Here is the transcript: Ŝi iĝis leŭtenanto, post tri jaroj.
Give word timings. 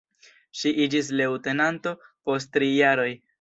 Ŝi 0.61 0.71
iĝis 0.85 1.11
leŭtenanto, 1.19 1.93
post 2.31 2.53
tri 2.57 2.73
jaroj. 2.79 3.09